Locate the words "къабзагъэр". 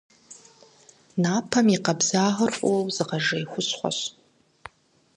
1.83-2.51